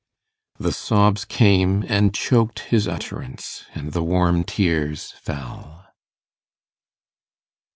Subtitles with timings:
[0.57, 5.85] The sobs came and choked his utterance, and the warm tears fell.